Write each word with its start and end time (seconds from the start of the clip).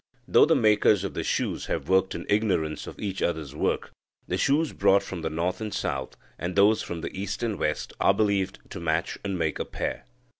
Though 0.27 0.47
the 0.47 0.55
makers 0.55 1.03
of 1.03 1.13
the 1.13 1.23
shoes 1.23 1.67
have 1.67 1.87
worked 1.87 2.15
in 2.15 2.25
ignorance 2.27 2.87
of 2.87 2.97
each 2.97 3.21
others' 3.21 3.53
work, 3.53 3.91
the 4.27 4.35
shoes 4.35 4.73
brought 4.73 5.03
from 5.03 5.21
the 5.21 5.29
north 5.29 5.61
and 5.61 5.71
south, 5.71 6.17
and 6.39 6.55
those 6.55 6.81
from 6.81 7.01
the 7.01 7.15
east 7.15 7.43
and 7.43 7.59
west, 7.59 7.93
are 7.99 8.11
believed 8.11 8.57
to 8.71 8.79
match 8.79 9.19
and 9.23 9.37
make 9.37 9.59
a 9.59 9.65
pair. 9.65 10.05